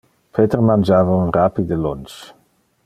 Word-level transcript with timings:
Peter 0.37 0.61
mangiava 0.69 1.19
un 1.27 1.31
rapide 1.37 1.81
lunch. 1.85 2.17